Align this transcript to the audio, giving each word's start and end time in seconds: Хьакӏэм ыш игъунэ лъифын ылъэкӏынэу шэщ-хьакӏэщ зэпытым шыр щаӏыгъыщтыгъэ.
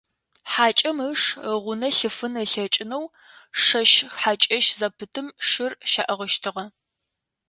Хьакӏэм 0.51 0.97
ыш 1.09 1.21
игъунэ 1.51 1.89
лъифын 1.97 2.33
ылъэкӏынэу 2.43 3.05
шэщ-хьакӏэщ 3.63 4.65
зэпытым 4.79 5.27
шыр 5.47 5.71
щаӏыгъыщтыгъэ. 5.91 6.65